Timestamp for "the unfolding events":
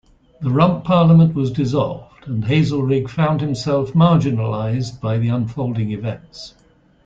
5.19-6.55